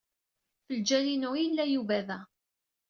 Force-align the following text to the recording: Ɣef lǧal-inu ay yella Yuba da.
Ɣef 0.59 0.67
lǧal-inu 0.77 1.29
ay 1.35 1.41
yella 1.43 1.65
Yuba 1.67 1.97
da. 2.07 2.19